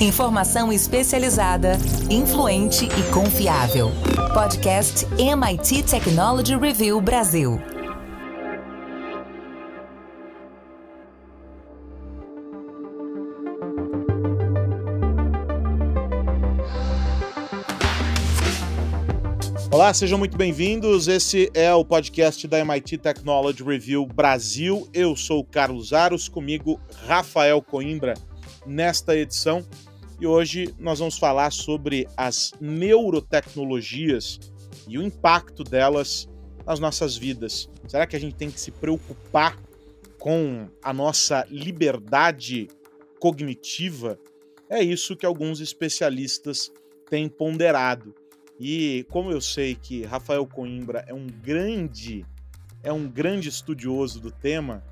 [0.00, 1.72] Informação especializada,
[2.08, 3.90] influente e confiável.
[4.32, 7.60] Podcast MIT Technology Review Brasil.
[19.70, 21.08] Olá, sejam muito bem-vindos.
[21.08, 24.88] Esse é o podcast da MIT Technology Review Brasil.
[24.94, 28.14] Eu sou o Carlos Aros, comigo Rafael Coimbra
[28.66, 29.62] nesta edição
[30.20, 34.38] e hoje nós vamos falar sobre as neurotecnologias
[34.86, 36.28] e o impacto delas
[36.66, 37.70] nas nossas vidas.
[37.88, 39.58] Será que a gente tem que se preocupar
[40.18, 42.68] com a nossa liberdade
[43.18, 44.18] cognitiva?
[44.68, 46.70] É isso que alguns especialistas
[47.08, 48.14] têm ponderado.
[48.58, 52.26] E como eu sei que Rafael Coimbra é um grande
[52.82, 54.82] é um grande estudioso do tema,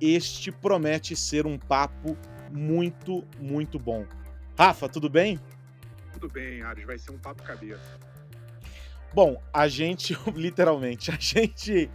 [0.00, 2.16] este promete ser um papo
[2.52, 4.04] muito, muito bom.
[4.56, 5.40] Rafa, tudo bem?
[6.12, 7.98] Tudo bem, Ares, vai ser um papo cabeça.
[9.12, 11.90] Bom, a gente, literalmente, a gente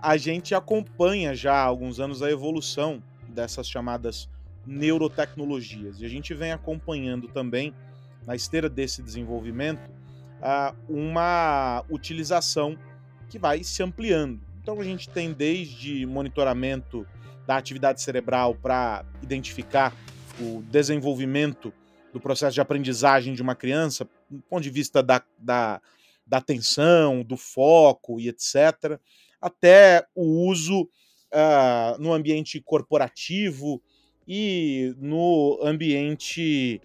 [0.00, 4.28] a gente acompanha já há alguns anos a evolução dessas chamadas
[4.66, 6.00] neurotecnologias.
[6.00, 7.72] E a gente vem acompanhando também,
[8.26, 9.88] na esteira desse desenvolvimento,
[10.88, 12.76] uma utilização
[13.28, 14.40] que vai se ampliando.
[14.60, 17.06] Então a gente tem desde monitoramento
[17.46, 19.94] da atividade cerebral para identificar
[20.40, 21.72] o desenvolvimento
[22.12, 25.80] do processo de aprendizagem de uma criança, do ponto de vista da, da,
[26.26, 28.98] da atenção, do foco e etc.,
[29.40, 33.82] até o uso uh, no ambiente corporativo
[34.28, 36.80] e no ambiente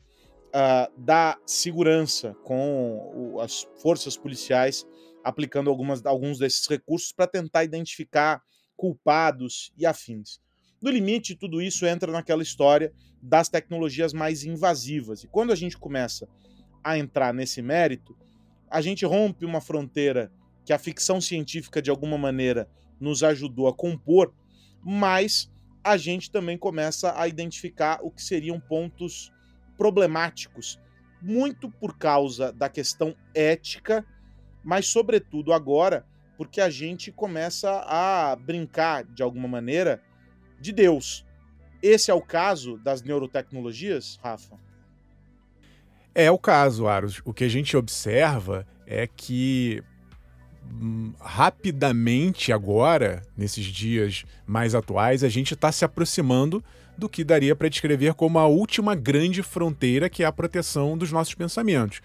[0.47, 4.86] uh, da segurança, com as forças policiais
[5.23, 8.41] aplicando algumas, alguns desses recursos para tentar identificar
[8.78, 10.39] culpados e afins.
[10.81, 15.23] No limite, tudo isso entra naquela história das tecnologias mais invasivas.
[15.23, 16.28] E quando a gente começa
[16.84, 18.16] a entrar nesse mérito,
[18.69, 20.31] a gente rompe uma fronteira
[20.66, 22.69] que a ficção científica, de alguma maneira,
[23.00, 24.34] nos ajudou a compor,
[24.84, 25.51] mas
[25.84, 29.31] a gente também começa a identificar o que seriam pontos
[29.78, 30.80] problemáticos,
[31.22, 34.06] muito por causa da questão ética,
[34.63, 36.06] mas, sobretudo, agora,
[36.38, 40.03] porque a gente começa a brincar, de alguma maneira,
[40.59, 41.25] de Deus.
[41.81, 44.57] Esse é o caso das neurotecnologias, Rafa?
[46.13, 47.22] É o caso, Aros.
[47.23, 49.84] O que a gente observa é que
[50.63, 56.63] hum, rapidamente agora, nesses dias mais atuais, a gente está se aproximando
[56.97, 61.12] do que daria para descrever como a última grande fronteira, que é a proteção dos
[61.12, 62.01] nossos pensamentos.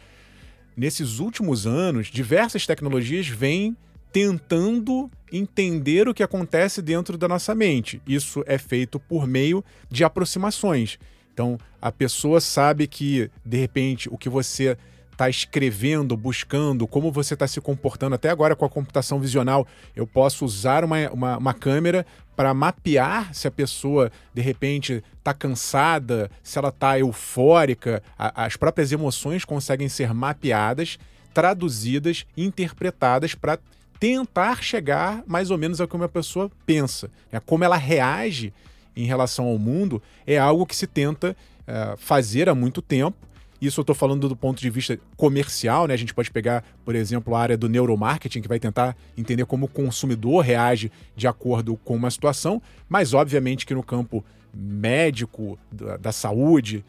[0.76, 3.74] Nesses últimos anos, diversas tecnologias vêm
[4.12, 8.02] tentando entender o que acontece dentro da nossa mente.
[8.06, 10.98] Isso é feito por meio de aproximações.
[11.32, 14.76] Então, a pessoa sabe que, de repente, o que você
[15.10, 20.06] está escrevendo, buscando, como você está se comportando, até agora com a computação visional, eu
[20.06, 26.30] posso usar uma, uma, uma câmera para mapear se a pessoa, de repente, está cansada,
[26.42, 28.02] se ela está eufórica.
[28.18, 30.98] A, as próprias emoções conseguem ser mapeadas,
[31.32, 33.58] traduzidas, interpretadas para
[34.02, 37.08] tentar chegar mais ou menos ao que uma pessoa pensa.
[37.30, 37.38] Né?
[37.46, 38.52] Como ela reage
[38.96, 43.16] em relação ao mundo é algo que se tenta uh, fazer há muito tempo.
[43.60, 45.94] Isso eu estou falando do ponto de vista comercial, né?
[45.94, 49.66] A gente pode pegar, por exemplo, a área do neuromarketing, que vai tentar entender como
[49.66, 55.96] o consumidor reage de acordo com uma situação, mas obviamente que no campo médico, da,
[55.96, 56.84] da saúde,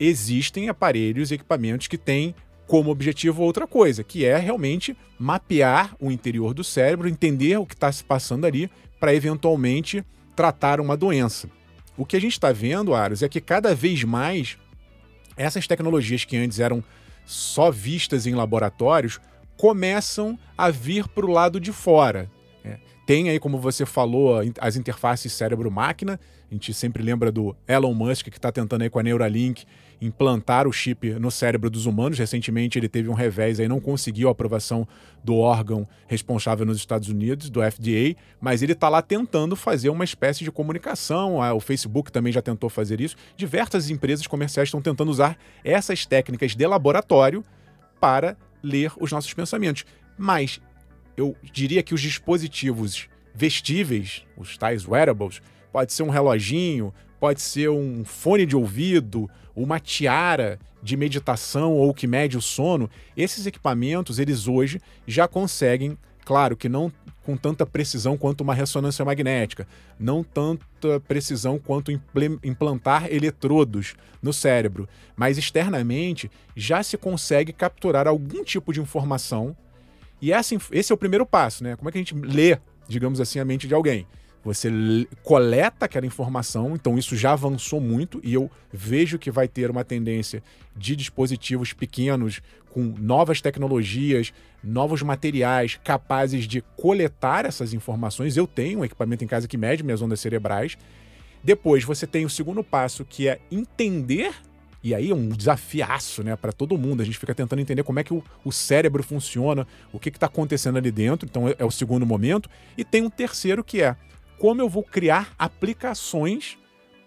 [0.00, 2.34] existem aparelhos e equipamentos que têm
[2.66, 7.74] como objetivo outra coisa, que é realmente mapear o interior do cérebro, entender o que
[7.74, 10.04] está se passando ali, para eventualmente
[10.34, 11.48] tratar uma doença.
[11.96, 14.58] O que a gente está vendo, Aros, é que cada vez mais
[15.36, 16.82] essas tecnologias que antes eram
[17.24, 19.20] só vistas em laboratórios
[19.56, 22.30] começam a vir para o lado de fora.
[22.64, 26.20] É, tem aí, como você falou, as interfaces cérebro-máquina.
[26.50, 29.64] A gente sempre lembra do Elon Musk que está tentando aí com a Neuralink
[30.00, 32.18] implantar o chip no cérebro dos humanos.
[32.18, 34.86] Recentemente ele teve um revés aí, não conseguiu a aprovação
[35.24, 40.04] do órgão responsável nos Estados Unidos, do FDA, mas ele está lá tentando fazer uma
[40.04, 41.38] espécie de comunicação.
[41.54, 43.16] O Facebook também já tentou fazer isso.
[43.36, 47.44] Diversas empresas comerciais estão tentando usar essas técnicas de laboratório
[48.00, 49.84] para ler os nossos pensamentos.
[50.16, 50.60] Mas
[51.16, 55.42] eu diria que os dispositivos vestíveis, os tais wearables,
[55.76, 56.90] pode ser um reloginho,
[57.20, 62.88] pode ser um fone de ouvido, uma tiara de meditação ou que mede o sono.
[63.14, 66.90] Esses equipamentos, eles hoje já conseguem Claro que não
[67.22, 71.92] com tanta precisão quanto uma ressonância magnética, não tanta precisão quanto
[72.42, 79.56] implantar eletrodos no cérebro, mas externamente já se consegue capturar algum tipo de informação.
[80.20, 81.76] E essa, esse é o primeiro passo, né?
[81.76, 82.58] Como é que a gente lê,
[82.88, 84.04] digamos assim, a mente de alguém?
[84.46, 84.70] Você
[85.24, 89.82] coleta aquela informação, então isso já avançou muito e eu vejo que vai ter uma
[89.82, 90.40] tendência
[90.76, 92.40] de dispositivos pequenos
[92.70, 94.32] com novas tecnologias,
[94.62, 98.36] novos materiais capazes de coletar essas informações.
[98.36, 100.78] Eu tenho um equipamento em casa que mede minhas ondas cerebrais.
[101.42, 104.32] Depois você tem o segundo passo, que é entender
[104.80, 107.02] e aí é um desafiaço, né, para todo mundo.
[107.02, 110.26] A gente fica tentando entender como é que o, o cérebro funciona, o que está
[110.26, 111.26] acontecendo ali dentro.
[111.28, 112.48] Então é, é o segundo momento.
[112.78, 113.96] E tem um terceiro que é
[114.38, 116.58] como eu vou criar aplicações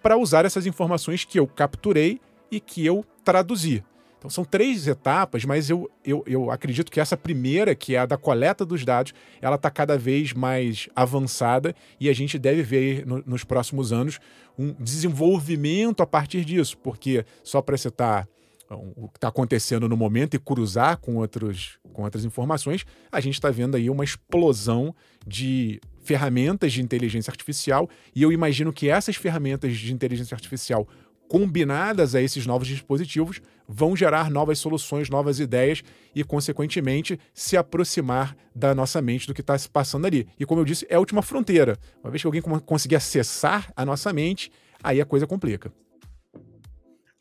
[0.01, 2.19] para usar essas informações que eu capturei
[2.51, 3.83] e que eu traduzi.
[4.17, 8.05] Então são três etapas, mas eu, eu, eu acredito que essa primeira, que é a
[8.05, 13.05] da coleta dos dados, ela está cada vez mais avançada e a gente deve ver
[13.05, 14.19] no, nos próximos anos
[14.57, 18.27] um desenvolvimento a partir disso, porque só para citar
[18.69, 23.35] o que está acontecendo no momento e cruzar com, outros, com outras informações, a gente
[23.35, 24.93] está vendo aí uma explosão
[25.25, 30.87] de ferramentas de inteligência artificial e eu imagino que essas ferramentas de inteligência artificial
[31.29, 35.83] combinadas a esses novos dispositivos vão gerar novas soluções, novas ideias
[36.15, 40.27] e, consequentemente, se aproximar da nossa mente do que está se passando ali.
[40.39, 41.77] E, como eu disse, é a última fronteira.
[42.03, 44.51] Uma vez que alguém conseguir acessar a nossa mente,
[44.83, 45.71] aí a coisa complica.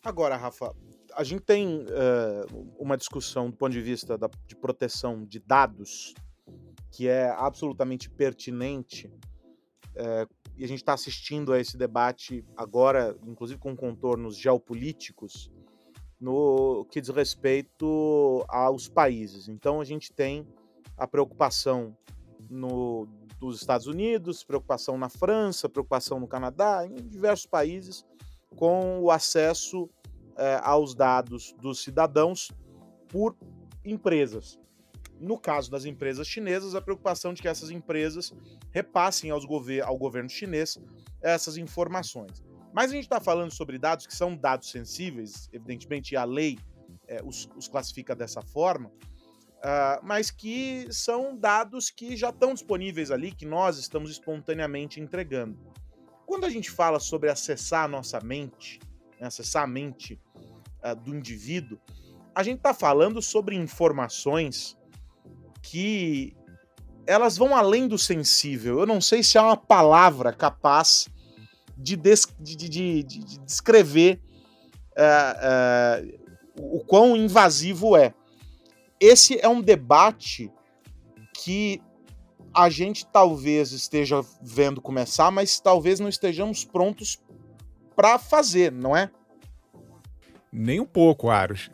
[0.02, 0.74] Agora, Rafa,
[1.14, 6.14] a gente tem uh, uma discussão do ponto de vista da, de proteção de dados
[6.90, 9.06] que é absolutamente pertinente
[9.96, 15.52] uh, e a gente está assistindo a esse debate agora, inclusive com contornos geopolíticos,
[16.20, 19.48] no que diz respeito aos países.
[19.48, 20.44] Então a gente tem
[20.96, 21.96] a preocupação
[22.50, 23.06] no,
[23.38, 28.04] dos Estados Unidos, preocupação na França, preocupação no Canadá, em diversos países,
[28.56, 29.88] com o acesso
[30.36, 32.50] eh, aos dados dos cidadãos
[33.08, 33.36] por
[33.84, 34.58] empresas.
[35.20, 38.32] No caso das empresas chinesas, a preocupação de que essas empresas
[38.70, 40.78] repassem aos gover ao governo chinês
[41.20, 42.42] essas informações.
[42.72, 46.58] Mas a gente está falando sobre dados que são dados sensíveis, evidentemente a lei
[47.08, 53.10] é, os, os, classifica dessa forma, uh, mas que são dados que já estão disponíveis
[53.10, 55.58] ali, que nós estamos espontaneamente entregando.
[56.26, 58.78] Quando a gente fala sobre acessar a nossa mente,
[59.18, 60.20] né, acessar a mente
[60.84, 61.80] uh, do indivíduo,
[62.34, 64.77] a gente está falando sobre informações
[65.70, 66.34] que
[67.06, 68.80] elas vão além do sensível.
[68.80, 71.08] Eu não sei se há uma palavra capaz
[71.76, 74.20] de, des, de, de, de descrever
[74.92, 78.14] uh, uh, o quão invasivo é.
[78.98, 80.50] Esse é um debate
[81.34, 81.80] que
[82.52, 87.22] a gente talvez esteja vendo começar, mas talvez não estejamos prontos
[87.94, 89.10] para fazer, não é?
[90.52, 91.70] Nem um pouco, Aros.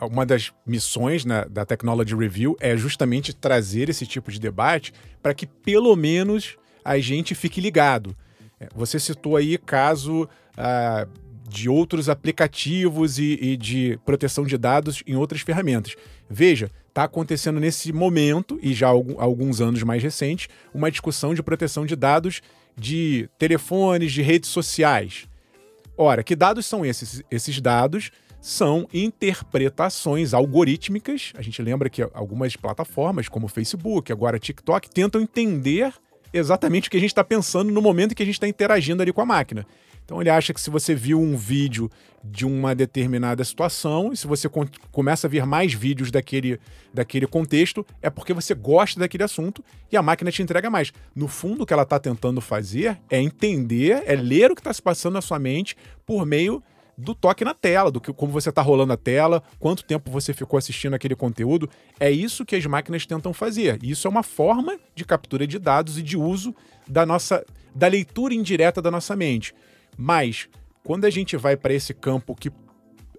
[0.00, 4.92] Uma das missões né, da Technology Review é justamente trazer esse tipo de debate
[5.22, 8.14] para que pelo menos a gente fique ligado.
[8.60, 11.06] É, você citou aí caso ah,
[11.48, 15.94] de outros aplicativos e, e, de proteção de dados em outras ferramentas.
[16.28, 21.42] Veja, está acontecendo nesse momento, e já há alguns anos mais recentes, uma discussão de
[21.42, 22.40] proteção de dados
[22.76, 25.26] de telefones, de redes sociais.
[25.96, 27.22] Ora, que dados são esses?
[27.30, 28.10] Esses dados
[28.40, 31.32] são interpretações algorítmicas.
[31.36, 35.92] A gente lembra que algumas plataformas, como Facebook, agora TikTok, tentam entender
[36.32, 39.12] exatamente o que a gente está pensando no momento que a gente está interagindo ali
[39.12, 39.66] com a máquina.
[40.04, 41.90] Então ele acha que se você viu um vídeo
[42.24, 44.48] de uma determinada situação, e se você
[44.90, 46.60] começa a ver mais vídeos daquele,
[46.92, 50.92] daquele contexto, é porque você gosta daquele assunto e a máquina te entrega mais.
[51.14, 54.72] No fundo, o que ela está tentando fazer é entender, é ler o que está
[54.72, 56.62] se passando na sua mente por meio
[56.96, 60.32] do toque na tela, do que como você está rolando a tela, quanto tempo você
[60.32, 61.68] ficou assistindo aquele conteúdo.
[61.98, 63.78] É isso que as máquinas tentam fazer.
[63.82, 66.54] Isso é uma forma de captura de dados e de uso
[66.86, 67.44] da nossa
[67.74, 69.54] da leitura indireta da nossa mente.
[69.96, 70.48] Mas
[70.84, 72.50] quando a gente vai para esse campo que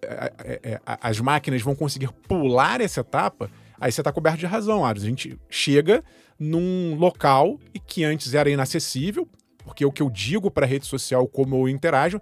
[0.01, 3.49] é, é, é, as máquinas vão conseguir pular essa etapa,
[3.79, 5.03] aí você está coberto de razão, Aros.
[5.03, 6.03] A gente chega
[6.37, 9.27] num local e que antes era inacessível,
[9.63, 12.19] porque o que eu digo para a rede social, como eu interajo,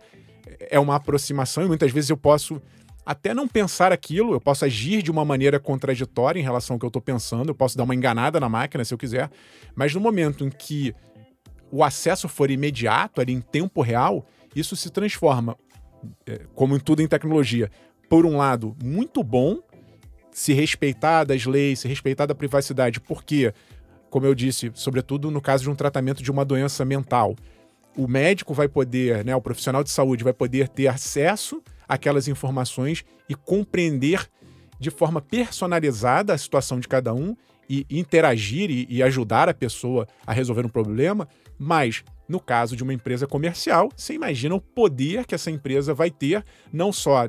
[0.60, 2.62] é uma aproximação e muitas vezes eu posso
[3.04, 6.86] até não pensar aquilo, eu posso agir de uma maneira contraditória em relação ao que
[6.86, 9.30] eu estou pensando, eu posso dar uma enganada na máquina se eu quiser,
[9.76, 10.94] mas no momento em que
[11.72, 15.58] o acesso for imediato, ali em tempo real, isso se transforma,
[16.26, 17.70] é, como em tudo em tecnologia,
[18.10, 19.60] por um lado, muito bom,
[20.32, 23.54] se respeitar das leis, se respeitar da privacidade, porque
[24.12, 27.34] como eu disse, sobretudo no caso de um tratamento de uma doença mental.
[27.98, 33.06] O médico vai poder, né, o profissional de saúde vai poder ter acesso àquelas informações
[33.28, 34.30] e compreender
[34.78, 37.36] de forma personalizada a situação de cada um
[37.70, 41.28] e interagir e, e ajudar a pessoa a resolver um problema,
[41.58, 46.10] mas no caso de uma empresa comercial, você imagina o poder que essa empresa vai
[46.10, 47.28] ter, não só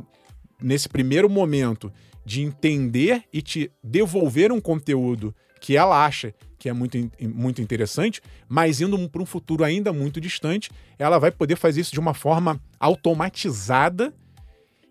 [0.63, 1.93] nesse primeiro momento
[2.25, 8.21] de entender e te devolver um conteúdo que ela acha que é muito, muito interessante,
[8.49, 12.15] mas indo para um futuro ainda muito distante, ela vai poder fazer isso de uma
[12.15, 14.15] forma automatizada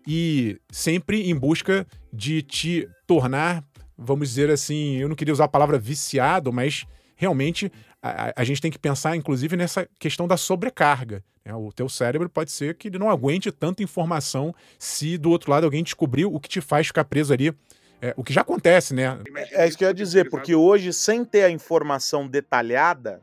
[0.06, 3.64] e sempre em busca de te tornar,
[3.96, 6.84] vamos dizer assim, eu não queria usar a palavra viciado, mas
[7.22, 11.22] realmente a, a gente tem que pensar, inclusive, nessa questão da sobrecarga.
[11.44, 11.54] Né?
[11.54, 15.64] O teu cérebro pode ser que ele não aguente tanta informação se do outro lado
[15.64, 17.54] alguém descobriu o que te faz ficar preso ali
[18.02, 19.16] é, o que já acontece, né?
[19.52, 23.22] É isso que eu ia dizer, porque hoje, sem ter a informação detalhada,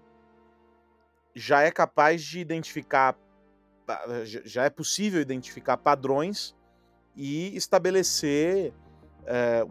[1.36, 3.14] já é capaz de identificar,
[4.24, 6.56] já é possível identificar padrões
[7.14, 8.72] e estabelecer
[9.26, 9.64] é,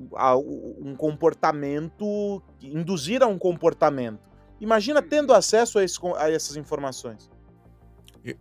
[0.83, 4.21] um comportamento, induzir a um comportamento.
[4.61, 7.31] Imagina tendo acesso a, esse, a essas informações.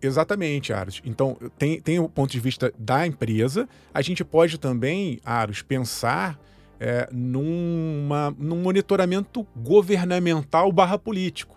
[0.01, 1.01] Exatamente, Aros.
[1.05, 3.69] Então, tem, tem o ponto de vista da empresa.
[3.93, 6.39] A gente pode também, Aros, pensar
[6.79, 11.55] é, numa, num monitoramento governamental barra político.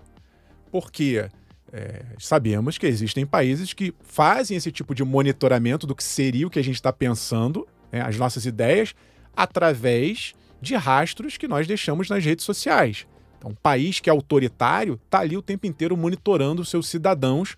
[0.70, 1.28] Porque
[1.72, 6.50] é, sabemos que existem países que fazem esse tipo de monitoramento do que seria o
[6.50, 8.94] que a gente está pensando, né, as nossas ideias,
[9.36, 13.06] através de rastros que nós deixamos nas redes sociais.
[13.38, 17.56] Então, um país que é autoritário está ali o tempo inteiro monitorando os seus cidadãos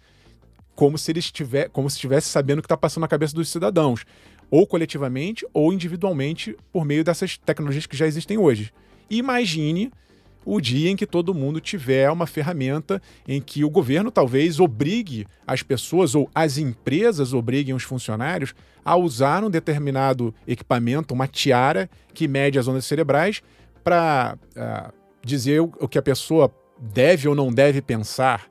[0.75, 3.49] como se ele estiver, como se estivesse sabendo o que está passando na cabeça dos
[3.49, 4.05] cidadãos
[4.51, 8.73] ou coletivamente ou individualmente por meio dessas tecnologias que já existem hoje.
[9.11, 9.91] Imagine
[10.45, 15.27] o dia em que todo mundo tiver uma ferramenta em que o governo talvez obrigue
[15.47, 21.89] as pessoas ou as empresas obriguem os funcionários a usar um determinado equipamento, uma tiara
[22.13, 23.43] que mede as ondas cerebrais
[23.85, 24.93] para uh, ah,
[25.25, 28.49] dizer o que a pessoa deve ou não deve pensar,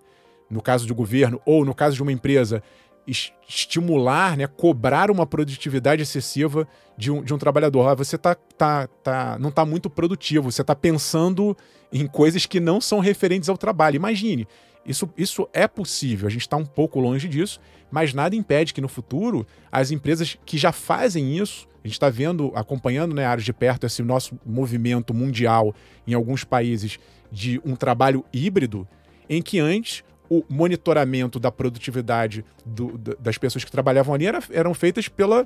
[0.50, 2.64] no caso do governo ou no caso de uma empresa,
[3.08, 6.68] estimular, né, cobrar uma produtividade excessiva
[6.98, 7.88] de um, de um trabalhador.
[7.88, 11.56] Ah, você tá, tá, tá, não está muito produtivo, você está pensando
[11.92, 13.96] em coisas que não são referentes ao trabalho.
[13.96, 14.48] Imagine,
[14.86, 17.60] isso, isso é possível, a gente está um pouco longe disso,
[17.92, 22.10] mas nada impede que no futuro as empresas que já fazem isso, a gente está
[22.10, 25.74] vendo, acompanhando né, áreas de perto esse nosso movimento mundial
[26.08, 27.00] em alguns países
[27.32, 28.88] de um trabalho híbrido,
[29.30, 34.74] em que antes o monitoramento da produtividade do, das pessoas que trabalhavam ali era, eram
[34.74, 35.46] feitas pela,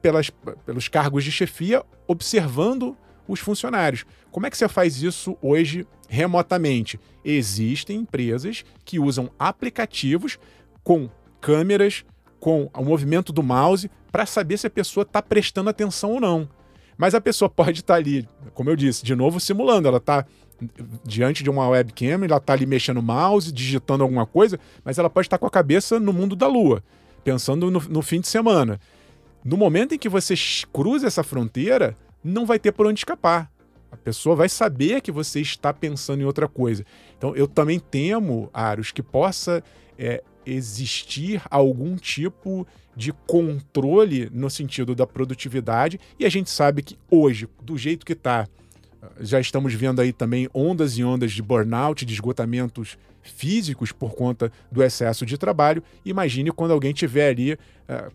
[0.00, 0.30] pelas,
[0.64, 2.96] pelos cargos de chefia, observando
[3.28, 4.06] os funcionários.
[4.30, 6.98] Como é que você faz isso hoje remotamente?
[7.22, 10.38] Existem empresas que usam aplicativos
[10.82, 12.02] com câmeras,
[12.40, 16.48] com o movimento do mouse, para saber se a pessoa está prestando atenção ou não.
[16.96, 20.24] Mas a pessoa pode estar tá ali, como eu disse, de novo simulando, ela está
[21.04, 25.10] diante de uma webcam, ela está ali mexendo o mouse, digitando alguma coisa, mas ela
[25.10, 26.82] pode estar com a cabeça no mundo da lua,
[27.24, 28.80] pensando no, no fim de semana.
[29.44, 30.34] No momento em que você
[30.72, 33.50] cruza essa fronteira, não vai ter por onde escapar.
[33.90, 36.84] A pessoa vai saber que você está pensando em outra coisa.
[37.18, 39.62] Então, eu também temo, Aros, que possa
[39.98, 42.66] é, existir algum tipo
[42.96, 46.00] de controle no sentido da produtividade.
[46.18, 48.48] E a gente sabe que hoje, do jeito que está,
[49.20, 54.50] já estamos vendo aí também ondas e ondas de burnout, de esgotamentos físicos por conta
[54.70, 55.82] do excesso de trabalho.
[56.04, 57.58] Imagine quando alguém estiver ali uh,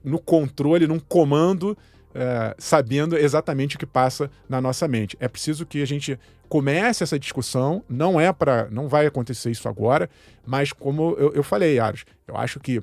[0.03, 5.15] no controle, num comando, uh, sabendo exatamente o que passa na nossa mente.
[5.19, 7.83] É preciso que a gente comece essa discussão.
[7.87, 10.09] Não é para, não vai acontecer isso agora,
[10.45, 12.81] mas como eu, eu falei, Aros, eu acho que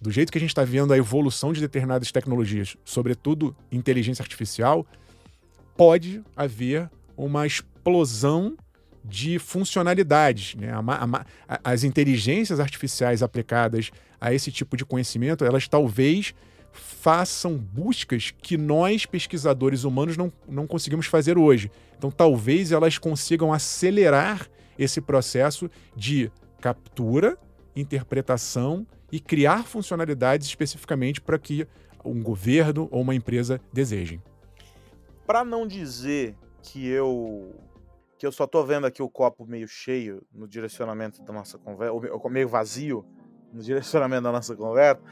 [0.00, 4.84] do jeito que a gente está vendo a evolução de determinadas tecnologias, sobretudo inteligência artificial,
[5.76, 8.56] pode haver uma explosão
[9.04, 10.54] de funcionalidades.
[10.54, 10.70] Né?
[10.72, 13.90] A, a, as inteligências artificiais aplicadas
[14.20, 16.34] a esse tipo de conhecimento, elas talvez
[16.72, 21.70] façam buscas que nós, pesquisadores humanos, não, não conseguimos fazer hoje.
[21.98, 27.36] Então, talvez elas consigam acelerar esse processo de captura,
[27.76, 31.66] interpretação e criar funcionalidades especificamente para que
[32.04, 34.22] um governo ou uma empresa desejem.
[35.26, 37.54] Para não dizer que eu
[38.18, 41.92] que eu só tô vendo aqui o copo meio cheio no direcionamento da nossa conversa,
[41.92, 43.04] ou meio vazio
[43.52, 45.02] no direcionamento da nossa conversa,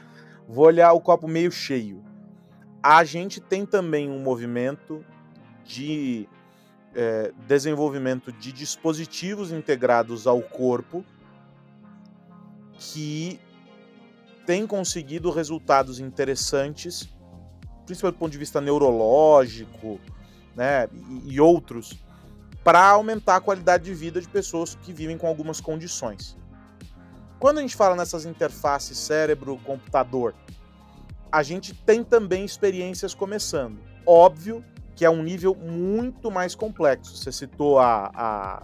[0.47, 2.01] vou olhar o copo meio cheio.
[2.81, 5.03] A gente tem também um movimento
[5.65, 6.25] de
[6.95, 11.03] é, desenvolvimento de dispositivos integrados ao corpo
[12.79, 13.41] que
[14.45, 17.09] tem conseguido resultados interessantes,
[17.85, 19.99] principalmente do ponto de vista neurológico,
[20.55, 21.97] né, e, e outros,
[22.63, 26.37] para aumentar a qualidade de vida de pessoas que vivem com algumas condições.
[27.39, 30.35] Quando a gente fala nessas interfaces cérebro-computador,
[31.31, 33.79] a gente tem também experiências começando.
[34.05, 34.63] Óbvio
[34.95, 37.17] que é um nível muito mais complexo.
[37.17, 38.63] Você citou a, a,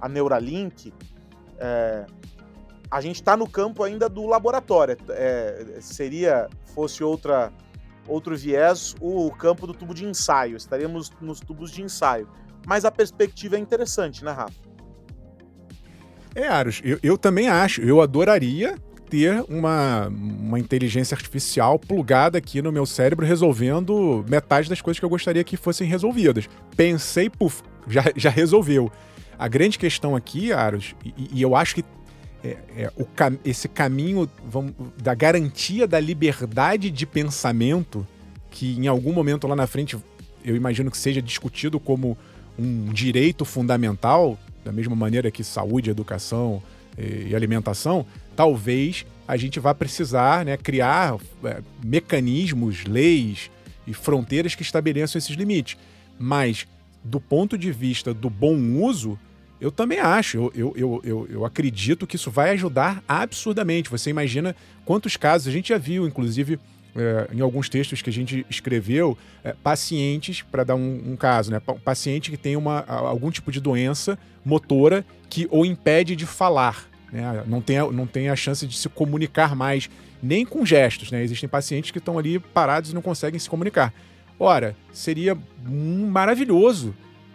[0.00, 0.94] a Neuralink.
[1.58, 2.06] É,
[2.88, 4.96] a gente está no campo ainda do laboratório.
[5.08, 7.52] É, seria, fosse outra,
[8.06, 10.56] outro viés, o campo do tubo de ensaio.
[10.56, 12.28] Estaríamos nos tubos de ensaio.
[12.66, 14.54] Mas a perspectiva é interessante, né, Rafa?
[16.34, 17.80] É, Aros, eu, eu também acho.
[17.82, 18.76] Eu adoraria
[19.08, 25.04] ter uma, uma inteligência artificial plugada aqui no meu cérebro resolvendo metade das coisas que
[25.04, 26.48] eu gostaria que fossem resolvidas.
[26.76, 28.90] Pensei, puf, já, já resolveu.
[29.38, 31.84] A grande questão aqui, Aros, e, e eu acho que
[32.44, 33.06] é, é, o,
[33.42, 38.06] esse caminho vamos, da garantia da liberdade de pensamento,
[38.50, 39.96] que em algum momento lá na frente
[40.44, 42.18] eu imagino que seja discutido como
[42.58, 46.62] um direito fundamental, da mesma maneira que saúde, educação
[46.98, 48.04] e, e alimentação,
[48.36, 53.50] talvez a gente vá precisar né, criar é, mecanismos, leis
[53.86, 55.78] e fronteiras que estabeleçam esses limites.
[56.18, 56.66] Mas,
[57.02, 59.18] do ponto de vista do bom uso,
[59.64, 63.88] eu também acho, eu, eu, eu, eu, acredito que isso vai ajudar absurdamente.
[63.88, 64.54] Você imagina
[64.84, 66.60] quantos casos, a gente já viu, inclusive,
[66.94, 71.50] é, em alguns textos que a gente escreveu, é, pacientes, para dar um, um, caso,
[71.50, 71.62] né?
[71.82, 76.86] paciente que tem uma, algum tipo de doença motora que o impede de falar.
[77.10, 77.42] Né?
[77.46, 79.88] Não, tem, não tem a chance de se comunicar mais,
[80.22, 81.10] nem com gestos.
[81.10, 81.22] Né?
[81.22, 83.94] Existem pacientes que estão ali parados e não conseguem se comunicar.
[84.38, 85.34] Ora, seria
[85.66, 86.94] maravilhoso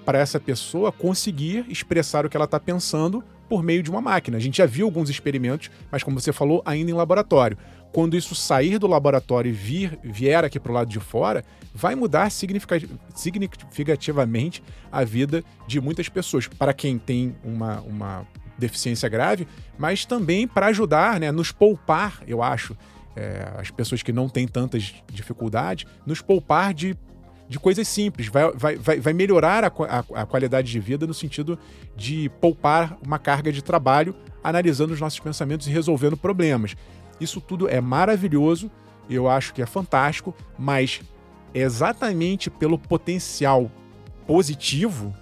[0.10, 4.38] para essa pessoa conseguir expressar o que ela está pensando por meio de uma máquina.
[4.38, 7.56] A gente já viu alguns experimentos, mas como você falou, ainda em laboratório.
[7.92, 11.94] Quando isso sair do laboratório e vir, vier aqui para o lado de fora, vai
[11.94, 16.48] mudar significativamente a vida de muitas pessoas.
[16.48, 18.26] Para quem tem uma, uma
[18.58, 22.76] deficiência grave, mas também para ajudar, né, nos poupar, eu acho,
[23.16, 26.98] é, as pessoas que não têm tantas dificuldades, nos poupar de,
[27.50, 28.28] de coisas simples.
[28.28, 31.58] Vai, vai, vai, vai melhorar a, a, a qualidade de vida no sentido
[31.98, 36.78] de poupar uma carga de trabalho analisando os nossos pensamentos e resolvendo problemas.
[37.20, 38.72] Isso tudo é maravilhoso,
[39.10, 41.02] eu acho que é fantástico, mas
[41.54, 43.70] exatamente pelo potencial
[44.28, 45.14] positivo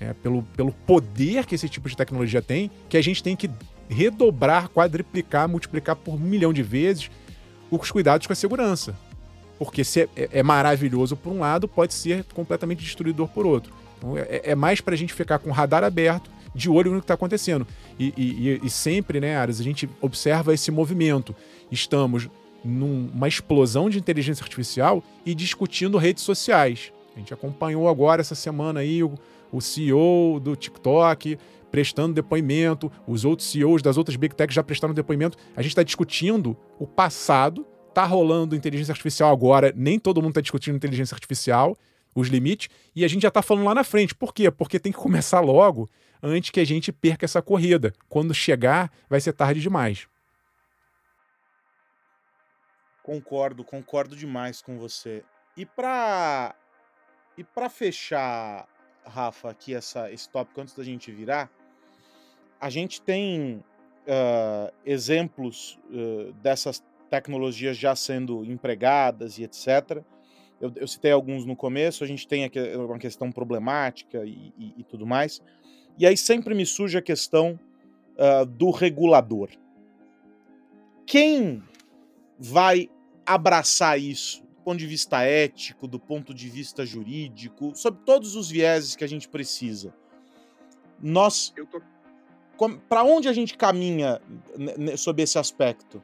[0.00, 3.48] é, pelo, pelo poder que esse tipo de tecnologia tem, que a gente tem que
[3.88, 7.10] redobrar, quadriplicar, multiplicar por um milhão de vezes
[7.70, 8.96] os cuidados com a segurança.
[9.64, 13.72] Porque se é, é, é maravilhoso por um lado, pode ser completamente destruidor por outro.
[13.96, 16.98] Então, é, é mais para a gente ficar com o radar aberto, de olho no
[16.98, 17.66] que está acontecendo.
[17.98, 21.34] E, e, e, sempre, né, Aras, a gente observa esse movimento.
[21.70, 22.28] Estamos
[22.64, 26.92] numa explosão de inteligência artificial e discutindo redes sociais.
[27.14, 29.14] A gente acompanhou agora essa semana aí o,
[29.50, 31.38] o CEO do TikTok
[31.70, 35.38] prestando depoimento, os outros CEOs das outras Big Techs já prestaram depoimento.
[35.56, 40.40] A gente está discutindo o passado, tá rolando inteligência artificial agora, nem todo mundo está
[40.40, 41.76] discutindo inteligência artificial,
[42.14, 44.14] os limites, e a gente já está falando lá na frente.
[44.14, 44.50] Por quê?
[44.50, 45.88] Porque tem que começar logo
[46.22, 47.92] antes que a gente perca essa corrida.
[48.08, 50.06] Quando chegar, vai ser tarde demais.
[53.02, 55.24] Concordo, concordo demais com você.
[55.56, 56.54] E para
[57.36, 58.68] e para fechar
[59.04, 61.50] Rafa, aqui essa, esse tópico antes da gente virar,
[62.60, 63.64] a gente tem
[64.06, 70.02] uh, exemplos uh, dessas tecnologias já sendo empregadas e etc.
[70.58, 74.74] Eu, eu, citei alguns no começo, a gente tem aqui uma questão problemática e, e,
[74.78, 75.42] e tudo mais.
[75.98, 77.60] E aí sempre me surge a questão
[78.16, 79.50] uh, do regulador.
[81.04, 81.62] Quem
[82.38, 82.88] vai
[83.26, 84.42] abraçar isso?
[84.64, 89.08] ponto de vista ético, do ponto de vista jurídico, sobre todos os vieses que a
[89.08, 89.92] gente precisa.
[91.02, 91.52] Nós.
[91.68, 91.82] Tô...
[92.88, 94.22] Para onde a gente caminha
[94.96, 96.00] sob esse aspecto?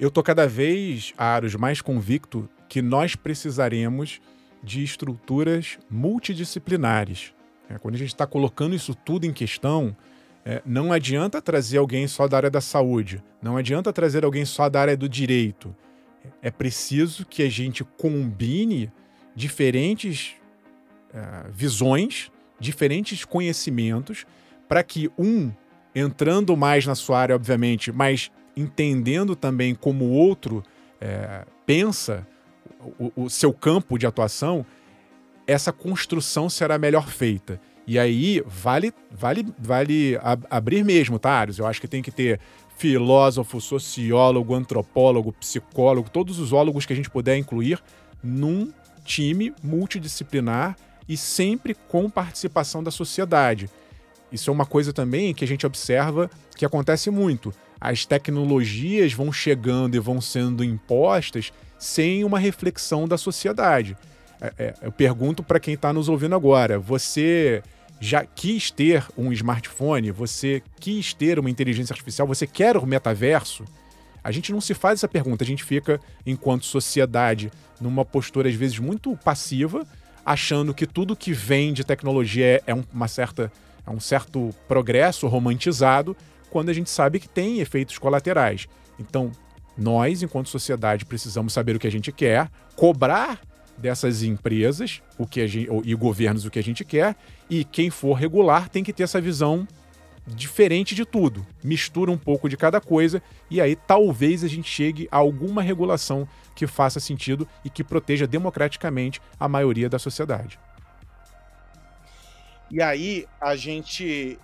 [0.00, 4.20] Eu tô cada vez, Aros, mais convicto que nós precisaremos
[4.62, 7.32] de estruturas multidisciplinares.
[7.68, 9.96] É, quando a gente está colocando isso tudo em questão,
[10.44, 14.68] é, não adianta trazer alguém só da área da saúde, não adianta trazer alguém só
[14.68, 15.74] da área do direito
[16.42, 18.90] é preciso que a gente combine
[19.34, 20.34] diferentes
[21.14, 24.24] uh, visões, diferentes conhecimentos,
[24.68, 25.50] para que um,
[25.94, 30.62] entrando mais na sua área, obviamente, mas entendendo também como o outro
[31.00, 32.26] é, pensa
[32.98, 34.64] o, o, seu campo de atuação,
[35.46, 37.60] essa construção será melhor feita.
[37.86, 41.58] E aí vale vale vale ab abrir mesmo, tá, Arius?
[41.58, 42.38] Eu acho que tem que ter
[42.76, 47.82] filósofo, sociólogo, antropólogo, psicólogo, todos os ólogos que a gente puder incluir
[48.22, 48.72] num
[49.04, 50.76] time multidisciplinar
[51.08, 53.68] e sempre com participação da sociedade.
[54.30, 57.52] Isso é uma coisa também que a gente observa que acontece muito.
[57.80, 63.96] As tecnologias vão chegando e vão sendo impostas sem uma reflexão da sociedade.
[64.40, 67.62] É, é, eu pergunto para quem está nos ouvindo agora: você
[68.00, 70.10] já quis ter um smartphone?
[70.10, 72.26] Você quis ter uma inteligência artificial?
[72.26, 73.64] Você quer o metaverso?
[74.22, 78.54] A gente não se faz essa pergunta, a gente fica, enquanto sociedade, numa postura às
[78.54, 79.86] vezes muito passiva,
[80.24, 83.50] achando que tudo que vem de tecnologia é, uma certa,
[83.86, 86.14] é um certo progresso romantizado,
[86.50, 88.66] quando a gente sabe que tem efeitos colaterais.
[88.98, 89.30] Então,
[89.76, 93.40] nós, enquanto sociedade, precisamos saber o que a gente quer, cobrar
[93.78, 97.16] dessas empresas o que gente, e governos o que a gente quer,
[97.48, 99.66] e quem for regular tem que ter essa visão
[100.26, 101.46] diferente de tudo.
[101.64, 106.28] Mistura um pouco de cada coisa e aí talvez a gente chegue a alguma regulação
[106.54, 110.58] que faça sentido e que proteja democraticamente a maioria da sociedade.
[112.70, 114.38] E aí a gente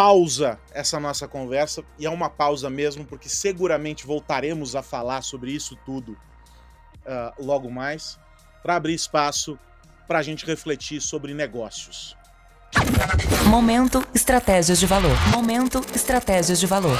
[0.00, 5.52] pausa essa nossa conversa, e é uma pausa mesmo, porque seguramente voltaremos a falar sobre
[5.52, 8.18] isso tudo uh, logo mais,
[8.62, 9.58] para abrir espaço
[10.08, 12.16] para a gente refletir sobre negócios.
[13.44, 15.14] Momento Estratégias de Valor.
[15.34, 16.96] Momento Estratégias de Valor.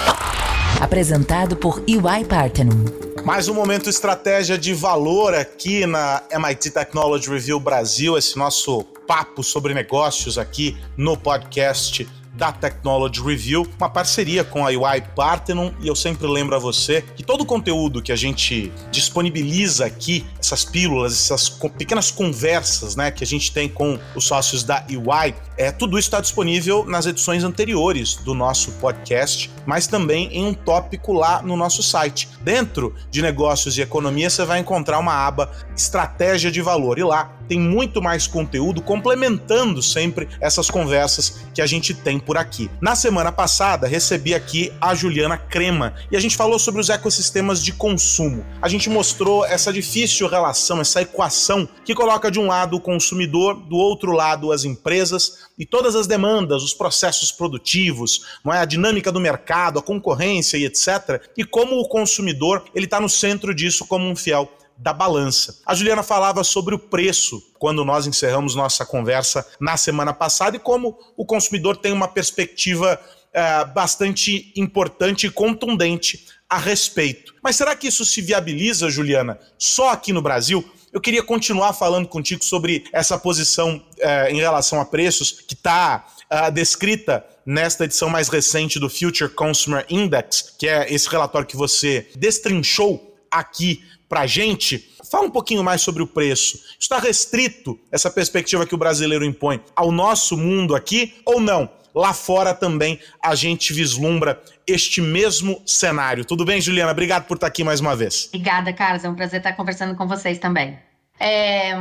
[0.79, 2.85] Apresentado por EY Partnum.
[3.25, 9.43] Mais um momento estratégia de valor aqui na MIT Technology Review Brasil, esse nosso papo
[9.43, 12.07] sobre negócios aqui no podcast
[12.41, 17.03] da Technology Review, uma parceria com a UI Parthenon, e eu sempre lembro a você
[17.03, 23.11] que todo o conteúdo que a gente disponibiliza aqui, essas pílulas, essas pequenas conversas, né,
[23.11, 27.05] que a gente tem com os sócios da UI, é, tudo isso está disponível nas
[27.05, 32.27] edições anteriores do nosso podcast, mas também em um tópico lá no nosso site.
[32.41, 37.37] Dentro de negócios e economia, você vai encontrar uma aba Estratégia de Valor, e lá
[37.51, 42.71] tem muito mais conteúdo complementando sempre essas conversas que a gente tem por aqui.
[42.81, 47.63] Na semana passada, recebi aqui a Juliana Crema e a gente falou sobre os ecossistemas
[47.63, 48.45] de consumo.
[48.61, 53.55] A gente mostrou essa difícil relação, essa equação que coloca de um lado o consumidor,
[53.55, 58.65] do outro lado as empresas e todas as demandas, os processos produtivos, não é a
[58.65, 61.23] dinâmica do mercado, a concorrência e etc.
[61.37, 65.61] E como o consumidor ele está no centro disso como um fiel da balança.
[65.67, 70.61] A Juliana falava sobre o preço quando nós encerramos nossa conversa na semana passada e
[70.61, 72.99] como o consumidor tem uma perspectiva
[73.33, 77.35] é, bastante importante e contundente a respeito.
[77.43, 80.69] Mas será que isso se viabiliza, Juliana, só aqui no Brasil?
[80.93, 86.07] Eu queria continuar falando contigo sobre essa posição é, em relação a preços que está
[86.29, 91.57] é, descrita nesta edição mais recente do Future Consumer Index, que é esse relatório que
[91.57, 94.91] você destrinchou aqui para a gente.
[95.09, 96.59] Fala um pouquinho mais sobre o preço.
[96.79, 101.71] Está restrito essa perspectiva que o brasileiro impõe ao nosso mundo aqui ou não?
[101.95, 106.25] Lá fora também a gente vislumbra este mesmo cenário.
[106.25, 106.93] Tudo bem, Juliana?
[106.93, 108.27] Obrigado por estar aqui mais uma vez.
[108.29, 109.05] Obrigada, Carlos.
[109.05, 110.79] É um prazer estar conversando com vocês também.
[111.19, 111.75] É,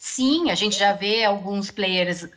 [0.00, 2.28] Sim, a gente já vê alguns players uh,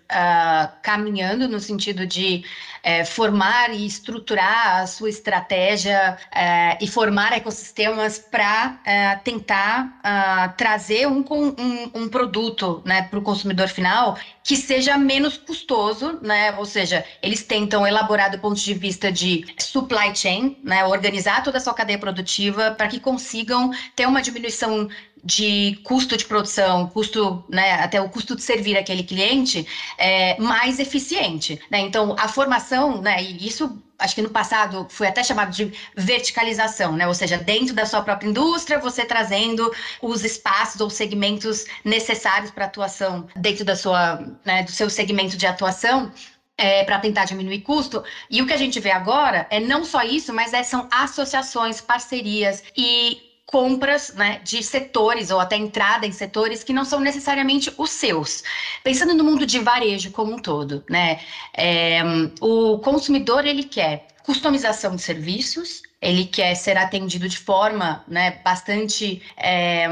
[0.81, 2.43] caminhando no sentido de
[2.83, 10.49] uh, formar e estruturar a sua estratégia uh, e formar ecossistemas para eh, tentar ah,
[10.57, 16.51] trazer um, um, um produto né, para o consumidor final que seja menos custoso, né?
[16.57, 20.83] Ou seja, eles tentam elaborar do ponto de vista de supply chain, né?
[20.85, 24.89] Organizar toda a sua cadeia produtiva para que consigam ter uma diminuição
[25.23, 30.79] de custo de produção, custo, né, até o custo de servir aquele cliente é, mais
[30.79, 31.59] eficiente.
[31.69, 31.79] Né?
[31.79, 36.93] Então, a formação, né, e isso acho que no passado foi até chamado de verticalização,
[36.93, 37.07] né?
[37.07, 42.65] Ou seja, dentro da sua própria indústria, você trazendo os espaços ou segmentos necessários para
[42.65, 46.11] atuação dentro da sua, né, do seu segmento de atuação.
[46.57, 48.03] É, para tentar diminuir custo.
[48.29, 51.81] E o que a gente vê agora é não só isso, mas é, são associações,
[51.81, 57.71] parcerias e compras né, de setores ou até entrada em setores que não são necessariamente
[57.77, 58.43] os seus.
[58.83, 61.19] Pensando no mundo de varejo como um todo, né,
[61.55, 62.01] é,
[62.39, 69.21] o consumidor ele quer customização de serviços, ele quer ser atendido de forma né, bastante
[69.35, 69.87] é,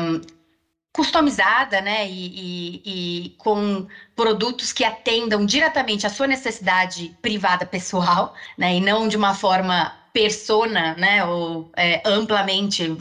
[0.93, 8.33] customizada, né, e, e, e, com produtos que atendam diretamente à sua necessidade privada pessoal,
[8.57, 12.97] né, e não de uma forma persona, né, ou é, amplamente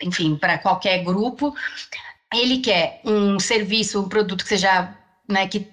[0.00, 1.54] enfim, para qualquer grupo.
[2.32, 4.94] ele quer um serviço, um produto que seja,
[5.28, 5.72] né, que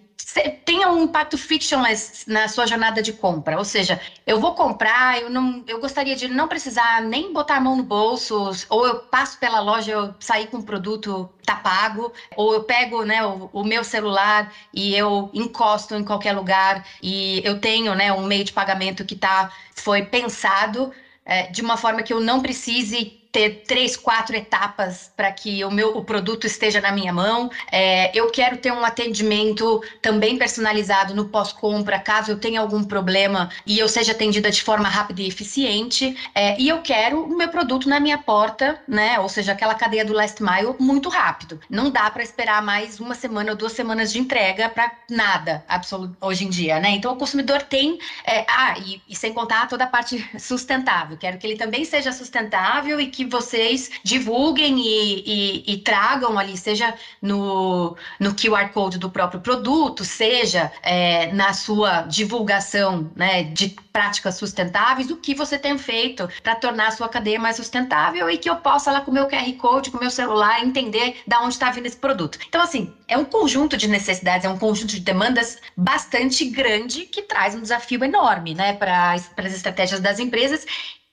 [0.65, 3.57] tenha um impacto fictionless na sua jornada de compra.
[3.57, 7.59] Ou seja, eu vou comprar, eu não, eu gostaria de não precisar nem botar a
[7.59, 12.13] mão no bolso, ou eu passo pela loja, eu sair com o produto tá pago,
[12.35, 17.41] ou eu pego, né, o, o, meu celular e eu encosto em qualquer lugar e
[17.43, 20.91] eu tenho, né, um meio de pagamento que tá foi pensado
[21.25, 25.71] é, de uma forma que eu não precise ter três, quatro etapas para que o
[25.71, 27.49] meu o produto esteja na minha mão.
[27.71, 33.49] É, eu quero ter um atendimento também personalizado no pós-compra, caso eu tenha algum problema
[33.65, 36.15] e eu seja atendida de forma rápida e eficiente.
[36.33, 39.19] É, e eu quero o meu produto na minha porta, né?
[39.19, 41.59] Ou seja, aquela cadeia do last mile muito rápido.
[41.69, 46.15] Não dá para esperar mais uma semana ou duas semanas de entrega para nada, absoluto,
[46.21, 46.91] hoje em dia, né?
[46.91, 51.17] Então o consumidor tem, é, ah, e, e sem contar toda a parte sustentável.
[51.17, 56.39] Quero que ele também seja sustentável e que que vocês divulguem e, e, e tragam
[56.39, 63.43] ali, seja no, no QR Code do próprio produto, seja é, na sua divulgação né,
[63.43, 68.29] de práticas sustentáveis, o que você tem feito para tornar a sua cadeia mais sustentável
[68.29, 71.21] e que eu possa lá com o meu QR Code, com o meu celular, entender
[71.27, 72.39] da onde está vindo esse produto.
[72.47, 77.23] Então, assim, é um conjunto de necessidades, é um conjunto de demandas bastante grande que
[77.23, 80.65] traz um desafio enorme né, para as estratégias das empresas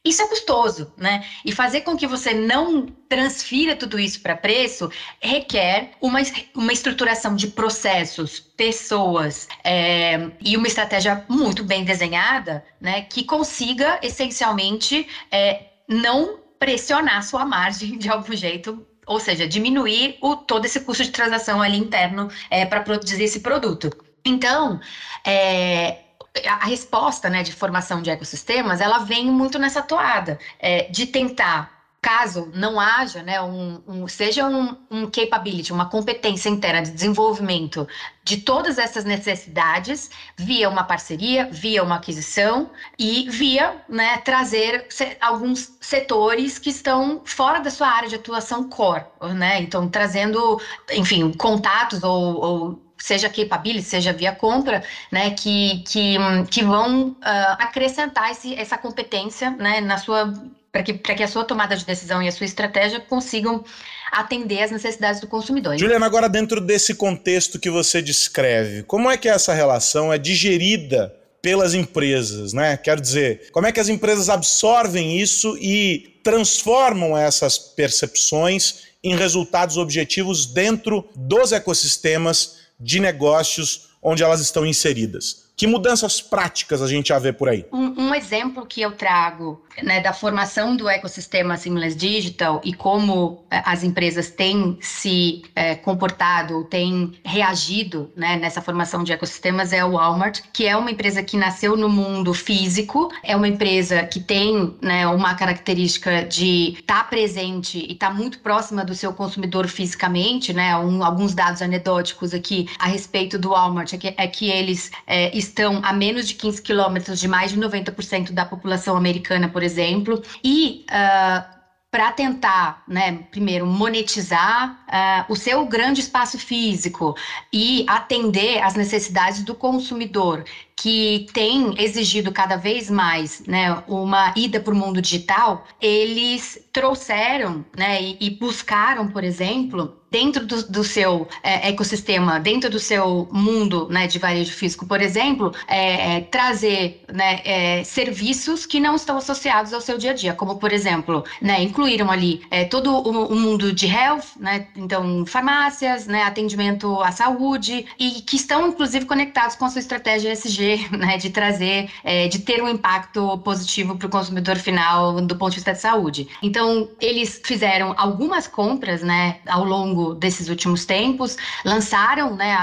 [0.09, 1.25] isso é custoso, né?
[1.45, 4.91] E fazer com que você não transfira tudo isso para preço
[5.21, 6.21] requer uma,
[6.55, 13.03] uma estruturação de processos, pessoas é, e uma estratégia muito bem desenhada, né?
[13.03, 20.35] Que consiga essencialmente é, não pressionar sua margem de algum jeito ou seja, diminuir o,
[20.35, 23.89] todo esse custo de transação ali interno é, para produzir esse produto.
[24.25, 24.81] Então,
[25.25, 26.06] é,
[26.45, 31.77] a resposta né, de formação de ecossistemas, ela vem muito nessa toada, é, de tentar
[32.07, 37.89] caso não haja, né, um, um seja um, um, capability, uma competência interna de desenvolvimento
[38.23, 44.87] de todas essas necessidades via uma parceria, via uma aquisição e via né, trazer
[45.21, 49.61] alguns setores que estão fora da sua área de atuação core, né?
[49.61, 50.61] Então trazendo,
[50.93, 56.17] enfim, contatos ou, ou seja capability, seja via compra, né, que, que,
[56.51, 57.17] que vão uh,
[57.61, 60.35] acrescentar esse, essa competência né, na sua
[60.73, 63.65] para que, que a sua tomada de decisão e a sua estratégia consigam
[64.13, 65.79] atender às necessidades do consumidor.
[65.79, 71.15] Juliana, agora dentro desse contexto que você descreve, como é que essa relação é digerida
[71.41, 72.77] pelas empresas, né?
[72.77, 79.79] Quero dizer, como é que as empresas absorvem isso e transformam essas percepções em resultados
[79.79, 85.47] objetivos dentro dos ecossistemas de negócios onde elas estão inseridas.
[85.57, 87.67] Que mudanças práticas a gente já vê por aí?
[87.73, 93.45] Um, um exemplo que eu trago né, da formação do ecossistema Seamless Digital e como
[93.51, 99.85] eh, as empresas têm se é, comportado, têm reagido né, nessa formação de ecossistemas é
[99.85, 104.21] o Walmart, que é uma empresa que nasceu no mundo físico, é uma empresa que
[104.21, 109.13] tem né, uma característica de estar tá presente e estar tá muito próxima do seu
[109.13, 110.77] consumidor fisicamente, né?
[110.77, 115.37] Um, alguns dados anedóticos aqui a respeito do Walmart é que, é que eles é,
[115.37, 120.23] estão a menos de 15 quilômetros de mais de 90% da população americana, por exemplo,
[120.43, 121.57] e uh,
[121.97, 127.15] para tentar, né, primeiro, monetizar uh, o seu grande espaço físico
[127.51, 130.45] e atender às necessidades do consumidor,
[130.77, 137.65] que tem exigido cada vez mais né, uma ida para o mundo digital, eles trouxeram
[137.75, 143.29] né, e, e buscaram, por exemplo, dentro do, do seu é, ecossistema, dentro do seu
[143.31, 148.97] mundo né, de varejo físico, por exemplo, é, é, trazer né, é, serviços que não
[148.97, 152.91] estão associados ao seu dia a dia, como por exemplo, né, incluíram ali é, todo
[152.91, 158.69] o, o, mundo de health, né, então farmácias, né, atendimento à saúde e que estão
[158.69, 163.37] inclusive conectados com a sua estratégia ESG, né, de trazer, é, de ter um impacto
[163.39, 166.27] positivo para o consumidor final do ponto de vista de saúde.
[166.43, 169.03] Então eles fizeram algumas compras,
[169.47, 172.57] ao longo desses últimos tempos, lançaram, né,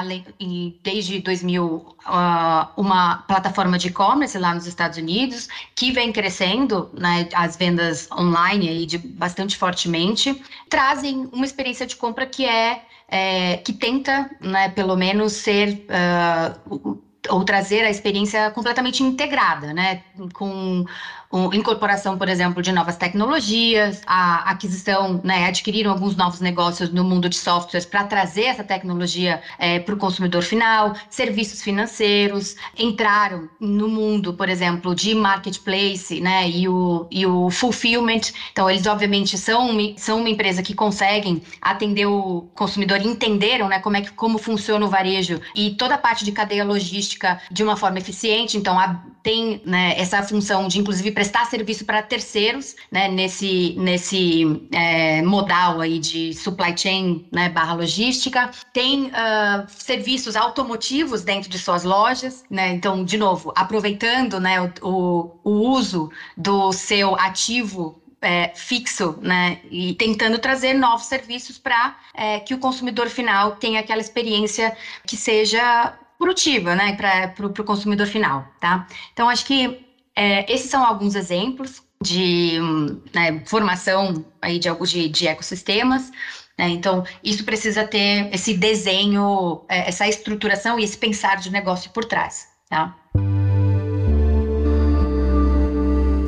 [0.84, 7.27] desde 2000, ah, uma plataforma de e-commerce lá nos Estados Unidos, que vem crescendo, né,
[7.34, 13.58] as vendas online aí de bastante fortemente, trazem uma experiência de compra que é, é
[13.58, 20.03] que tenta, né, pelo menos ser uh, ou trazer a experiência completamente integrada, né,
[20.34, 20.86] com
[21.54, 27.28] incorporação, por exemplo, de novas tecnologias, a aquisição, né, adquiriram alguns novos negócios no mundo
[27.28, 33.88] de softwares para trazer essa tecnologia é, para o consumidor final, serviços financeiros, entraram no
[33.88, 38.22] mundo, por exemplo, de marketplace, né, e o, e o fulfillment.
[38.52, 43.98] Então, eles obviamente são, são uma empresa que conseguem atender o consumidor, entenderam, né, como
[43.98, 47.76] é que como funciona o varejo e toda a parte de cadeia logística de uma
[47.76, 48.58] forma eficiente.
[48.58, 54.67] Então, a, tem né, essa função de, inclusive, prestar serviço para terceiros, né, nesse, nesse
[54.73, 58.51] é, modal aí de supply chain né, barra logística.
[58.73, 62.73] Tem uh, serviços automotivos dentro de suas lojas, né?
[62.73, 69.62] Então, de novo, aproveitando né, o, o, uso do seu ativo é, fixo, né?
[69.71, 74.75] E tentando trazer novos serviços para é, que o consumidor final tenha aquela experiência
[75.07, 76.97] que seja produtiva, né?
[76.97, 78.86] Para o consumidor final, tá?
[79.13, 82.60] Então, acho que é, esses são alguns exemplos de
[83.13, 86.12] né, formação aí de, de, de ecossistemas.
[86.58, 86.69] Né?
[86.69, 92.06] Então, isso precisa ter esse desenho, é, essa estruturação e esse pensar de negócio por
[92.06, 92.47] trás.
[92.69, 92.95] Tá?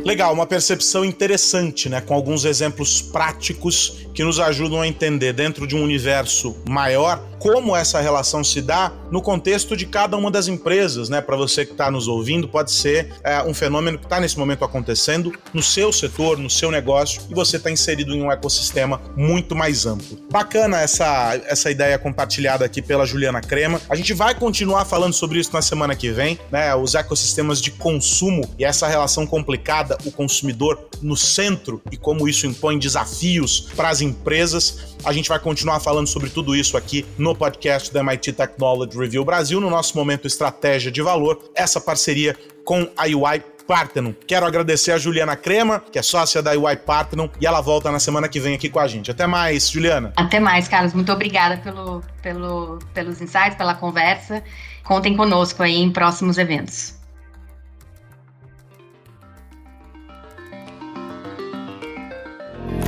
[0.06, 2.00] Legal, uma percepção interessante, né?
[2.00, 7.76] Com alguns exemplos práticos que nos ajudam a entender dentro de um universo maior como
[7.76, 11.22] essa relação se dá no contexto de cada uma das empresas, né?
[11.22, 14.64] Para você que está nos ouvindo, pode ser é, um fenômeno que está nesse momento
[14.64, 19.56] acontecendo no seu setor, no seu negócio, e você está inserido em um ecossistema muito
[19.56, 20.18] mais amplo.
[20.32, 23.80] Bacana essa, essa ideia compartilhada aqui pela Juliana Crema.
[23.90, 26.74] A gente vai continuar falando sobre isso na semana que vem, né?
[26.76, 32.48] Os ecossistemas de consumo e essa relação complicada, o consumidor no centro e como isso
[32.48, 34.96] impõe desafios para as empresas.
[35.04, 39.26] A gente vai continuar falando sobre tudo isso aqui no podcast da MIT Technology Review
[39.26, 44.14] Brasil, no nosso momento Estratégia de Valor, essa parceria com a UI Parthenon.
[44.28, 48.00] Quero agradecer a Juliana Crema, que é sócia da UI Parthenon, e ela volta na
[48.00, 49.12] semana que vem aqui com a gente.
[49.12, 50.14] Até mais, Juliana.
[50.16, 50.94] Até mais, Carlos.
[50.94, 54.44] Muito obrigada pelo, pelo, pelos insights, pela conversa.
[54.84, 56.96] Contem conosco aí em próximos eventos.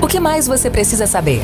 [0.01, 1.41] O que mais você precisa saber?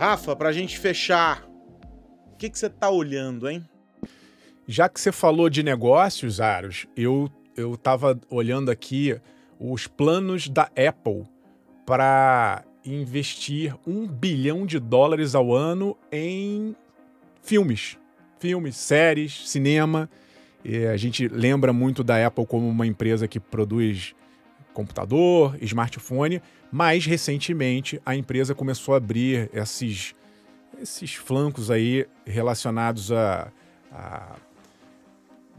[0.00, 1.46] Rafa, para a gente fechar,
[2.32, 3.62] o que, que você está olhando, hein?
[4.66, 9.14] Já que você falou de negócios, Aros, eu eu estava olhando aqui
[9.58, 11.24] os planos da Apple
[11.84, 16.74] para investir um bilhão de dólares ao ano em
[17.42, 17.98] filmes,
[18.38, 20.08] filmes, séries, cinema.
[20.64, 24.14] E a gente lembra muito da Apple como uma empresa que produz
[24.72, 30.14] computador, smartphone, mas recentemente a empresa começou a abrir esses,
[30.80, 33.52] esses flancos aí relacionados a,
[33.92, 34.36] a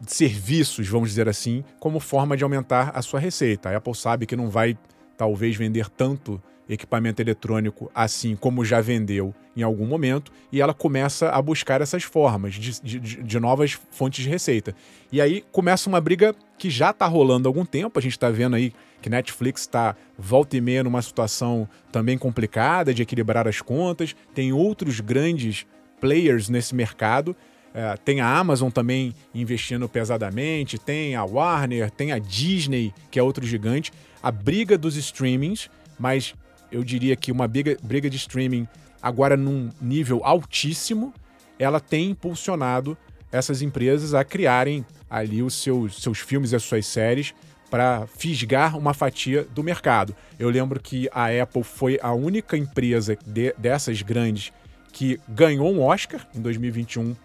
[0.08, 3.70] serviços, vamos dizer assim, como forma de aumentar a sua receita.
[3.70, 4.78] A Apple sabe que não vai
[5.18, 6.42] talvez vender tanto
[6.74, 12.04] equipamento eletrônico assim como já vendeu em algum momento, e ela começa a buscar essas
[12.04, 14.74] formas de, de, de novas fontes de receita.
[15.12, 18.30] E aí começa uma briga que já está rolando há algum tempo, a gente está
[18.30, 23.62] vendo aí que Netflix está volta e meia numa situação também complicada de equilibrar as
[23.62, 25.66] contas, tem outros grandes
[26.00, 27.36] players nesse mercado.
[27.74, 33.24] É, tem a Amazon também investindo pesadamente, tem a Warner, tem a Disney, que é
[33.24, 33.92] outro gigante.
[34.22, 36.36] A briga dos streamings, mas
[36.72, 38.68] eu diria que uma briga, briga de streaming
[39.02, 41.14] agora num nível altíssimo,
[41.58, 42.98] ela tem impulsionado
[43.32, 47.34] essas empresas a criarem ali os seus, seus filmes e as suas séries
[47.72, 50.14] para fisgar uma fatia do mercado.
[50.38, 54.52] Eu lembro que a Apple foi a única empresa de, dessas grandes
[54.92, 57.16] que ganhou um Oscar em 2021.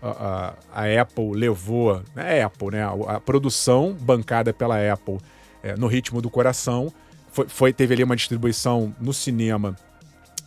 [0.00, 5.18] A, a, a Apple levou, né, Apple, né, a, a, produção bancada pela Apple
[5.60, 6.92] é, no ritmo do coração
[7.32, 9.74] foi, foi, teve ali uma distribuição no cinema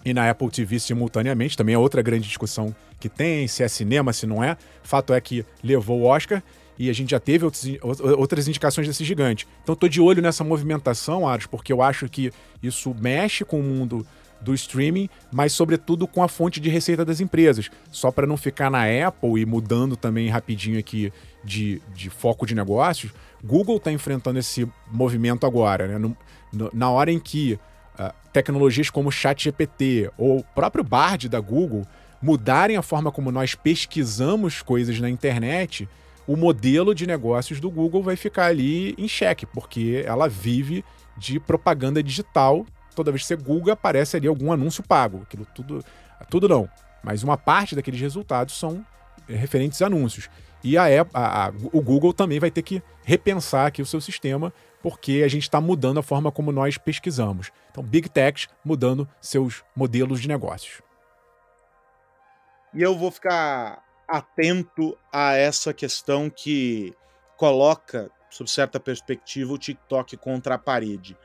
[0.06, 1.58] e na Apple TV simultaneamente.
[1.58, 4.56] Também é outra grande discussão que tem, se é cinema, se não é.
[4.84, 6.42] Fato é que levou o Oscar
[6.80, 7.66] e a gente já teve outros,
[8.18, 9.46] outras indicações desse gigante.
[9.62, 12.32] Então estou de olho nessa movimentação, Aros, porque eu acho que
[12.64, 14.08] isso mexe com o mundo
[14.40, 17.70] do streaming, mas sobretudo com a fonte de receita das empresas.
[17.92, 21.12] Só para não ficar na Apple e mudando também rapidinho aqui
[21.44, 23.12] de, de foco de negócios,
[23.44, 25.86] Google está enfrentando esse movimento agora.
[25.86, 25.98] Né?
[25.98, 26.18] No,
[26.54, 27.60] no, na hora em que
[28.00, 31.86] uh, tecnologias como ChatGPT ou o próprio Bard da Google
[32.22, 35.88] mudarem a forma como nós pesquisamos coisas na internet,
[36.30, 40.86] o modelo de negócios do Google vai ficar ali em xeque, porque ela vive
[41.18, 42.68] de propaganda digital.
[42.96, 45.24] Toda vez que você Google, aparece ali algum anúncio pago.
[45.24, 45.84] Aquilo tudo,
[46.30, 46.70] tudo não.
[47.04, 48.86] Mas uma parte daqueles resultados são
[49.28, 50.30] eh, referentes a anúncios.
[50.64, 50.84] E a,
[51.16, 54.54] a, a, o Google também vai ter que repensar aqui o seu sistema,
[54.84, 57.52] porque a gente está mudando a forma como nós pesquisamos.
[57.72, 60.84] Então, Big Techs mudando seus modelos de negócios.
[62.72, 66.94] E eu vou ficar atento a essa questão que
[67.38, 71.18] coloca, sob certa perspectiva, o TikTok contra a parede.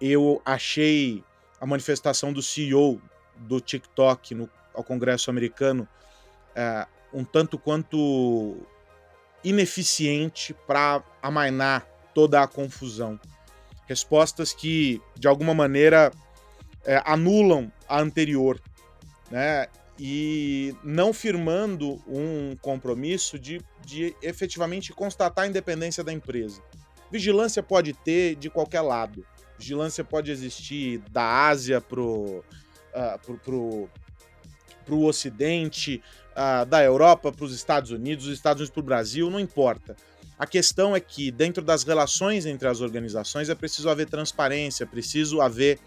[0.00, 1.22] Eu achei
[1.60, 3.00] a manifestação do CEO
[3.36, 5.86] do TikTok no, ao Congresso americano
[6.54, 8.56] é, um tanto quanto
[9.44, 13.20] ineficiente para amainar toda a confusão.
[13.86, 16.10] Respostas que, de alguma maneira,
[16.84, 18.60] é, anulam a anterior,
[19.30, 19.66] né?
[20.02, 26.62] E não firmando um compromisso de, de efetivamente constatar a independência da empresa.
[27.12, 29.26] Vigilância pode ter de qualquer lado.
[29.58, 32.42] Vigilância pode existir da Ásia para o
[32.94, 33.90] uh, pro, pro,
[34.86, 39.30] pro Ocidente, uh, da Europa para os Estados Unidos, dos Estados Unidos para o Brasil,
[39.30, 39.96] não importa.
[40.38, 44.86] A questão é que, dentro das relações entre as organizações, é preciso haver transparência, é
[44.86, 45.78] preciso haver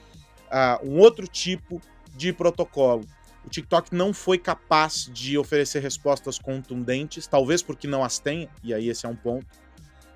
[0.52, 1.82] uh, um outro tipo
[2.16, 3.04] de protocolo.
[3.46, 8.74] O TikTok não foi capaz de oferecer respostas contundentes, talvez porque não as tenha, e
[8.74, 9.46] aí esse é um ponto,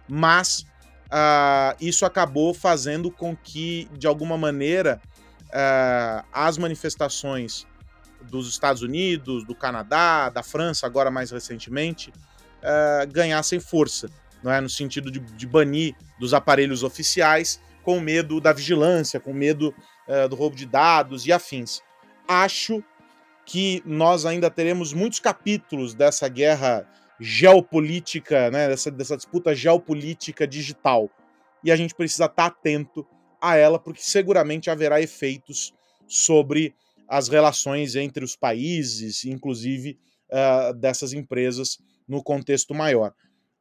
[0.08, 0.66] mas
[1.08, 5.02] uh, isso acabou fazendo com que, de alguma maneira,
[5.48, 7.68] uh, as manifestações
[8.22, 14.10] dos Estados Unidos, do Canadá, da França, agora mais recentemente, uh, ganhassem força,
[14.42, 14.62] não é?
[14.62, 19.74] no sentido de, de, banir dos aparelhos oficiais, com medo da vigilância, com medo
[20.30, 21.82] do roubo de dados e afins.
[22.28, 22.84] Acho
[23.48, 26.86] que nós ainda teremos muitos capítulos dessa guerra
[27.18, 31.10] geopolítica, né, dessa, dessa disputa geopolítica digital.
[31.64, 33.08] E a gente precisa estar atento
[33.42, 35.74] a ela, porque seguramente haverá efeitos
[36.06, 36.76] sobre
[37.08, 39.98] as relações entre os países, inclusive
[40.30, 43.14] uh, dessas empresas no contexto maior.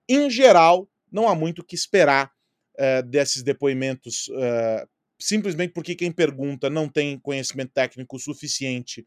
[0.08, 2.32] Em geral, não há muito o que esperar
[2.74, 9.06] uh, desses depoimentos, uh, simplesmente porque quem pergunta não tem conhecimento técnico suficiente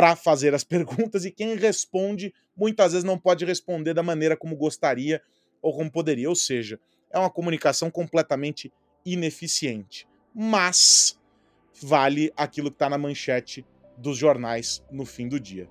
[0.00, 4.56] para fazer as perguntas e quem responde muitas vezes não pode responder da maneira como
[4.56, 5.20] gostaria
[5.60, 6.26] ou como poderia.
[6.26, 6.80] Ou seja,
[7.10, 8.72] é uma comunicação completamente
[9.04, 10.08] ineficiente.
[10.34, 11.18] Mas
[11.82, 13.62] vale aquilo que está na manchete
[13.98, 15.68] dos jornais no fim do dia.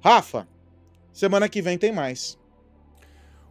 [0.00, 0.46] Rafa,
[1.12, 2.38] semana que vem tem mais.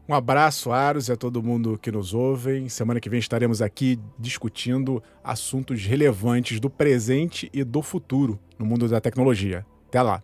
[0.07, 2.69] Um abraço, Aros, e a todo mundo que nos ouve.
[2.69, 8.87] Semana que vem estaremos aqui discutindo assuntos relevantes do presente e do futuro no mundo
[8.87, 9.65] da tecnologia.
[9.93, 10.23] Até lá.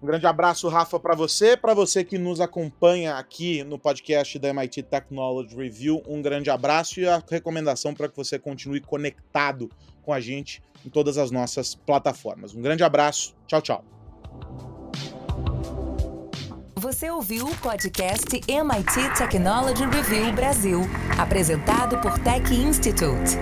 [0.00, 4.50] Um grande abraço, Rafa, para você, para você que nos acompanha aqui no podcast da
[4.50, 6.00] MIT Technology Review.
[6.06, 9.68] Um grande abraço e a recomendação para que você continue conectado
[10.02, 12.54] com a gente em todas as nossas plataformas.
[12.54, 13.34] Um grande abraço.
[13.48, 13.84] Tchau, tchau.
[16.76, 20.82] Você ouviu o podcast MIT Technology Review Brasil,
[21.18, 23.36] apresentado por Tech Institute.